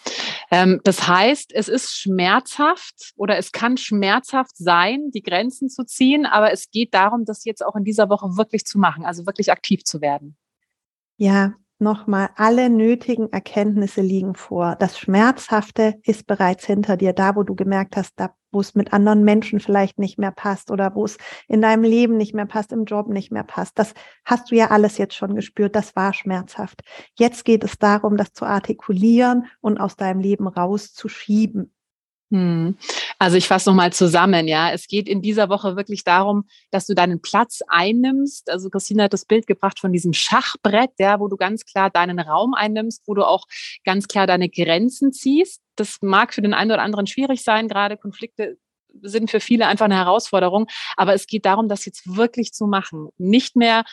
Ähm, 0.50 0.80
das 0.82 1.06
heißt, 1.06 1.52
es 1.54 1.68
ist 1.68 1.96
schmerzhaft 1.96 3.12
oder 3.16 3.38
es 3.38 3.52
kann 3.52 3.76
schmerzhaft 3.76 4.56
sein, 4.56 5.10
die 5.12 5.22
Grenzen 5.22 5.68
zu 5.68 5.84
ziehen, 5.84 6.26
aber 6.26 6.52
es 6.52 6.70
geht 6.70 6.92
darum, 6.92 7.24
das 7.24 7.44
jetzt 7.44 7.64
auch 7.64 7.76
in 7.76 7.84
dieser 7.84 8.08
Woche 8.08 8.36
wirklich 8.36 8.64
zu 8.64 8.78
machen, 8.78 9.04
also 9.04 9.26
wirklich 9.26 9.52
aktiv 9.52 9.84
zu 9.84 10.00
werden. 10.00 10.36
Ja, 11.16 11.54
nochmal, 11.80 12.30
alle 12.36 12.70
nötigen 12.70 13.32
Erkenntnisse 13.32 14.00
liegen 14.00 14.34
vor. 14.34 14.76
Das 14.78 14.98
Schmerzhafte 14.98 15.94
ist 16.02 16.26
bereits 16.26 16.66
hinter 16.66 16.96
dir, 16.96 17.12
da 17.12 17.36
wo 17.36 17.42
du 17.42 17.54
gemerkt 17.54 17.96
hast, 17.96 18.14
da 18.16 18.34
wo 18.52 18.60
es 18.60 18.74
mit 18.74 18.92
anderen 18.92 19.22
Menschen 19.22 19.60
vielleicht 19.60 19.98
nicht 19.98 20.18
mehr 20.18 20.32
passt 20.32 20.70
oder 20.70 20.94
wo 20.94 21.04
es 21.04 21.18
in 21.46 21.62
deinem 21.62 21.84
Leben 21.84 22.16
nicht 22.16 22.34
mehr 22.34 22.46
passt, 22.46 22.72
im 22.72 22.84
Job 22.84 23.08
nicht 23.08 23.30
mehr 23.30 23.44
passt. 23.44 23.78
Das 23.78 23.94
hast 24.24 24.50
du 24.50 24.56
ja 24.56 24.70
alles 24.70 24.98
jetzt 24.98 25.14
schon 25.14 25.34
gespürt, 25.34 25.76
das 25.76 25.94
war 25.94 26.12
schmerzhaft. 26.12 26.82
Jetzt 27.14 27.44
geht 27.44 27.64
es 27.64 27.78
darum, 27.78 28.16
das 28.16 28.32
zu 28.32 28.44
artikulieren 28.44 29.46
und 29.60 29.78
aus 29.78 29.96
deinem 29.96 30.20
Leben 30.20 30.48
rauszuschieben. 30.48 31.72
Hm. 32.30 32.76
Also 33.18 33.36
ich 33.36 33.48
fasse 33.48 33.70
nochmal 33.70 33.92
zusammen, 33.92 34.46
ja. 34.46 34.70
Es 34.70 34.86
geht 34.86 35.08
in 35.08 35.20
dieser 35.20 35.48
Woche 35.48 35.76
wirklich 35.76 36.04
darum, 36.04 36.44
dass 36.70 36.86
du 36.86 36.94
deinen 36.94 37.20
Platz 37.20 37.60
einnimmst. 37.66 38.50
Also 38.50 38.70
Christina 38.70 39.04
hat 39.04 39.12
das 39.12 39.24
Bild 39.24 39.46
gebracht 39.46 39.80
von 39.80 39.92
diesem 39.92 40.12
Schachbrett, 40.12 40.92
ja, 40.98 41.18
wo 41.18 41.26
du 41.26 41.36
ganz 41.36 41.64
klar 41.64 41.90
deinen 41.90 42.20
Raum 42.20 42.54
einnimmst, 42.54 43.02
wo 43.06 43.14
du 43.14 43.26
auch 43.26 43.46
ganz 43.84 44.06
klar 44.06 44.28
deine 44.28 44.48
Grenzen 44.48 45.12
ziehst. 45.12 45.60
Das 45.74 45.98
mag 46.02 46.32
für 46.32 46.42
den 46.42 46.54
einen 46.54 46.70
oder 46.70 46.82
anderen 46.82 47.06
schwierig 47.06 47.42
sein, 47.42 47.68
gerade 47.68 47.96
Konflikte 47.96 48.58
sind 49.02 49.30
für 49.30 49.40
viele 49.40 49.66
einfach 49.66 49.84
eine 49.84 49.96
Herausforderung. 49.96 50.66
Aber 50.96 51.14
es 51.14 51.26
geht 51.26 51.46
darum, 51.46 51.68
das 51.68 51.84
jetzt 51.84 52.16
wirklich 52.16 52.52
zu 52.52 52.66
machen. 52.66 53.08
Nicht 53.18 53.56
mehr 53.56 53.84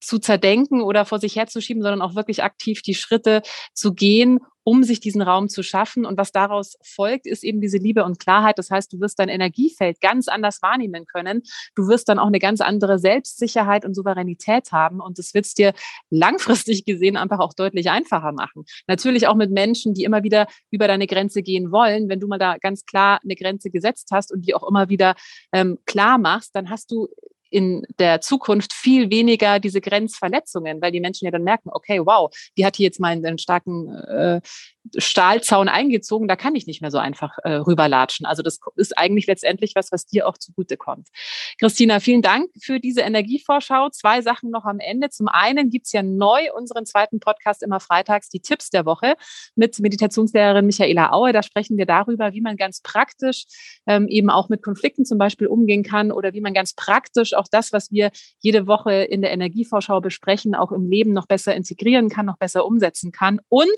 zu 0.00 0.18
zerdenken 0.18 0.82
oder 0.82 1.04
vor 1.04 1.18
sich 1.18 1.36
herzuschieben, 1.36 1.82
sondern 1.82 2.02
auch 2.02 2.14
wirklich 2.14 2.42
aktiv 2.42 2.82
die 2.82 2.94
Schritte 2.94 3.42
zu 3.74 3.94
gehen, 3.94 4.40
um 4.62 4.82
sich 4.82 5.00
diesen 5.00 5.22
Raum 5.22 5.48
zu 5.48 5.62
schaffen. 5.62 6.04
Und 6.04 6.18
was 6.18 6.32
daraus 6.32 6.76
folgt, 6.82 7.26
ist 7.26 7.44
eben 7.44 7.60
diese 7.60 7.78
Liebe 7.78 8.04
und 8.04 8.18
Klarheit. 8.18 8.58
Das 8.58 8.70
heißt, 8.70 8.92
du 8.92 9.00
wirst 9.00 9.18
dein 9.18 9.28
Energiefeld 9.28 10.00
ganz 10.00 10.28
anders 10.28 10.62
wahrnehmen 10.62 11.06
können. 11.06 11.42
Du 11.74 11.88
wirst 11.88 12.08
dann 12.08 12.18
auch 12.18 12.26
eine 12.26 12.38
ganz 12.38 12.60
andere 12.60 12.98
Selbstsicherheit 12.98 13.84
und 13.84 13.94
Souveränität 13.94 14.72
haben. 14.72 15.00
Und 15.00 15.18
das 15.18 15.34
wird 15.34 15.46
es 15.46 15.54
dir 15.54 15.72
langfristig 16.10 16.84
gesehen 16.84 17.16
einfach 17.16 17.40
auch 17.40 17.54
deutlich 17.54 17.90
einfacher 17.90 18.32
machen. 18.32 18.64
Natürlich 18.86 19.26
auch 19.26 19.34
mit 19.36 19.50
Menschen, 19.50 19.94
die 19.94 20.04
immer 20.04 20.22
wieder 20.22 20.46
über 20.70 20.86
deine 20.86 21.06
Grenze 21.06 21.42
gehen 21.42 21.72
wollen. 21.72 22.08
Wenn 22.08 22.20
du 22.20 22.26
mal 22.26 22.38
da 22.38 22.58
ganz 22.58 22.84
klar 22.84 23.20
eine 23.22 23.36
Grenze 23.36 23.70
gesetzt 23.70 24.08
hast 24.12 24.32
und 24.32 24.46
die 24.46 24.54
auch 24.54 24.68
immer 24.68 24.88
wieder 24.88 25.14
ähm, 25.52 25.78
klar 25.86 26.18
machst, 26.18 26.54
dann 26.54 26.70
hast 26.70 26.90
du 26.90 27.08
in 27.50 27.84
der 27.98 28.20
Zukunft 28.20 28.72
viel 28.72 29.10
weniger 29.10 29.60
diese 29.60 29.80
Grenzverletzungen, 29.80 30.80
weil 30.80 30.92
die 30.92 31.00
Menschen 31.00 31.24
ja 31.24 31.30
dann 31.30 31.44
merken, 31.44 31.70
okay, 31.72 32.00
wow, 32.04 32.30
die 32.56 32.64
hat 32.64 32.76
hier 32.76 32.84
jetzt 32.84 33.00
mal 33.00 33.08
einen 33.08 33.38
starken 33.38 33.94
äh, 33.94 34.40
Stahlzaun 34.96 35.68
eingezogen, 35.68 36.26
da 36.26 36.36
kann 36.36 36.54
ich 36.54 36.66
nicht 36.66 36.80
mehr 36.80 36.90
so 36.90 36.98
einfach 36.98 37.36
äh, 37.44 37.52
rüberlatschen. 37.52 38.26
Also 38.26 38.42
das 38.42 38.58
ist 38.76 38.96
eigentlich 38.96 39.26
letztendlich 39.26 39.74
was, 39.74 39.92
was 39.92 40.06
dir 40.06 40.26
auch 40.26 40.38
zugutekommt. 40.38 41.08
Christina, 41.58 42.00
vielen 42.00 42.22
Dank 42.22 42.50
für 42.60 42.80
diese 42.80 43.02
Energievorschau. 43.02 43.90
Zwei 43.90 44.22
Sachen 44.22 44.50
noch 44.50 44.64
am 44.64 44.78
Ende. 44.80 45.10
Zum 45.10 45.28
einen 45.28 45.70
gibt's 45.70 45.92
ja 45.92 46.02
neu 46.02 46.52
unseren 46.54 46.86
zweiten 46.86 47.20
Podcast 47.20 47.62
immer 47.62 47.78
freitags, 47.78 48.30
die 48.30 48.40
Tipps 48.40 48.70
der 48.70 48.86
Woche 48.86 49.14
mit 49.54 49.78
Meditationslehrerin 49.78 50.66
Michaela 50.66 51.12
Aue. 51.12 51.32
Da 51.32 51.42
sprechen 51.42 51.76
wir 51.76 51.86
darüber, 51.86 52.32
wie 52.32 52.40
man 52.40 52.56
ganz 52.56 52.80
praktisch 52.80 53.44
ähm, 53.86 54.08
eben 54.08 54.30
auch 54.30 54.48
mit 54.48 54.62
Konflikten 54.62 55.04
zum 55.04 55.18
Beispiel 55.18 55.46
umgehen 55.46 55.82
kann 55.82 56.10
oder 56.10 56.32
wie 56.32 56.40
man 56.40 56.54
ganz 56.54 56.74
praktisch 56.74 57.34
auch 57.40 57.48
das, 57.50 57.72
was 57.72 57.90
wir 57.90 58.10
jede 58.38 58.66
Woche 58.66 58.92
in 58.92 59.22
der 59.22 59.32
Energievorschau 59.32 60.00
besprechen, 60.00 60.54
auch 60.54 60.72
im 60.72 60.88
Leben 60.88 61.12
noch 61.12 61.26
besser 61.26 61.54
integrieren 61.54 62.08
kann, 62.08 62.26
noch 62.26 62.38
besser 62.38 62.64
umsetzen 62.66 63.10
kann. 63.10 63.40
Und 63.48 63.68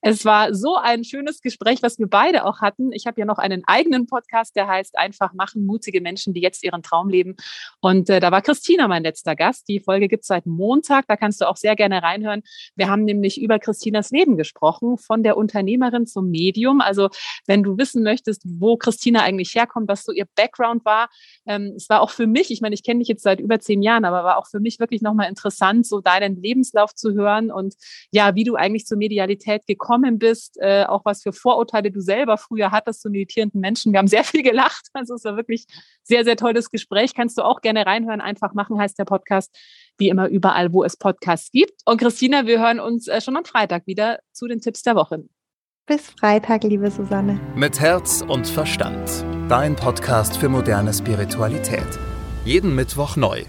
es 0.00 0.24
war 0.24 0.54
so 0.54 0.76
ein 0.76 1.04
schönes 1.04 1.40
Gespräch, 1.40 1.82
was 1.82 1.98
wir 1.98 2.08
beide 2.08 2.44
auch 2.44 2.60
hatten. 2.60 2.92
Ich 2.92 3.06
habe 3.06 3.20
ja 3.20 3.26
noch 3.26 3.38
einen 3.38 3.62
eigenen 3.66 4.06
Podcast, 4.06 4.56
der 4.56 4.66
heißt 4.66 4.98
Einfach 4.98 5.32
machen, 5.32 5.64
mutige 5.66 6.00
Menschen, 6.00 6.34
die 6.34 6.40
jetzt 6.40 6.64
ihren 6.64 6.82
Traum 6.82 7.08
leben. 7.08 7.36
Und 7.80 8.10
äh, 8.10 8.20
da 8.20 8.30
war 8.30 8.42
Christina 8.42 8.88
mein 8.88 9.02
letzter 9.02 9.36
Gast. 9.36 9.68
Die 9.68 9.80
Folge 9.80 10.08
gibt 10.08 10.22
es 10.22 10.28
seit 10.28 10.46
Montag. 10.46 11.06
Da 11.06 11.16
kannst 11.16 11.40
du 11.40 11.48
auch 11.48 11.56
sehr 11.56 11.76
gerne 11.76 12.02
reinhören. 12.02 12.42
Wir 12.74 12.88
haben 12.88 13.04
nämlich 13.04 13.40
über 13.40 13.58
Christinas 13.58 14.10
Leben 14.10 14.36
gesprochen, 14.36 14.98
von 14.98 15.22
der 15.22 15.36
Unternehmerin 15.36 16.06
zum 16.06 16.30
Medium. 16.30 16.80
Also 16.80 17.10
wenn 17.46 17.62
du 17.62 17.78
wissen 17.78 18.02
möchtest, 18.02 18.42
wo 18.44 18.76
Christina 18.76 19.22
eigentlich 19.22 19.54
herkommt, 19.54 19.88
was 19.88 20.04
so 20.04 20.12
ihr 20.12 20.26
Background 20.34 20.84
war. 20.84 21.08
Ähm, 21.46 21.74
es 21.76 21.88
war 21.88 22.00
auch 22.00 22.10
für 22.10 22.26
mich, 22.26 22.50
ich 22.50 22.60
meine, 22.60 22.74
ich 22.74 22.82
kenne 22.82 23.01
dich 23.02 23.08
jetzt 23.08 23.22
seit 23.22 23.40
über 23.40 23.60
zehn 23.60 23.82
Jahren, 23.82 24.04
aber 24.04 24.24
war 24.24 24.38
auch 24.38 24.46
für 24.46 24.60
mich 24.60 24.80
wirklich 24.80 25.02
nochmal 25.02 25.28
interessant, 25.28 25.86
so 25.86 26.00
deinen 26.00 26.36
Lebenslauf 26.36 26.94
zu 26.94 27.12
hören 27.12 27.50
und 27.50 27.74
ja, 28.10 28.34
wie 28.34 28.44
du 28.44 28.54
eigentlich 28.54 28.86
zur 28.86 28.98
Medialität 28.98 29.66
gekommen 29.66 30.18
bist 30.18 30.32
bist, 30.32 30.58
äh, 30.60 30.84
auch 30.84 31.04
was 31.04 31.22
für 31.22 31.32
Vorurteile 31.32 31.90
du 31.90 32.00
selber 32.00 32.38
früher 32.38 32.70
hattest 32.70 33.02
zu 33.02 33.10
meditierenden 33.10 33.60
Menschen. 33.60 33.92
Wir 33.92 33.98
haben 33.98 34.08
sehr 34.08 34.24
viel 34.24 34.42
gelacht. 34.42 34.72
Also 34.94 35.14
es 35.14 35.24
war 35.24 35.36
wirklich 35.36 35.66
sehr, 36.02 36.22
sehr 36.24 36.36
tolles 36.36 36.70
Gespräch. 36.70 37.14
Kannst 37.14 37.38
du 37.38 37.42
auch 37.42 37.60
gerne 37.60 37.86
reinhören. 37.86 38.20
Einfach 38.20 38.54
machen 38.54 38.78
heißt 38.78 38.98
der 38.98 39.04
Podcast, 39.04 39.50
wie 39.98 40.10
immer 40.10 40.28
überall, 40.28 40.72
wo 40.72 40.84
es 40.84 40.96
Podcasts 40.96 41.50
gibt. 41.50 41.80
Und 41.86 41.98
Christina, 41.98 42.46
wir 42.46 42.60
hören 42.60 42.78
uns 42.78 43.08
äh, 43.08 43.20
schon 43.20 43.36
am 43.36 43.44
Freitag 43.44 43.86
wieder 43.86 44.20
zu 44.32 44.46
den 44.46 44.60
Tipps 44.60 44.82
der 44.82 44.94
Woche. 44.94 45.24
Bis 45.86 46.10
Freitag, 46.10 46.62
liebe 46.62 46.90
Susanne. 46.90 47.40
Mit 47.56 47.80
Herz 47.80 48.22
und 48.26 48.46
Verstand. 48.46 49.24
Dein 49.48 49.74
Podcast 49.74 50.36
für 50.36 50.48
moderne 50.48 50.92
Spiritualität. 50.92 52.11
Jeden 52.44 52.74
Mittwoch 52.74 53.16
neu. 53.16 53.44